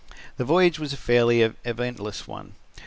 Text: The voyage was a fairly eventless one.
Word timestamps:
The 0.37 0.45
voyage 0.45 0.79
was 0.79 0.93
a 0.93 0.97
fairly 0.97 1.43
eventless 1.63 2.27
one. 2.27 2.53